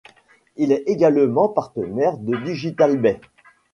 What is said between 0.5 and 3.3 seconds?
Il est également partenaire de Digital Bay.